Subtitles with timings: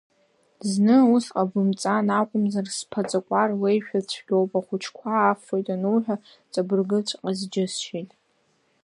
[0.71, 6.15] Зны, ус ҟабымҵан акәымзар сԥаҵақәа рлеишәа цәгьоуп, ахәыҷқәа афоит ануҳәа
[6.51, 8.11] ҵабыргыҵәҟьаз џьысшьеит…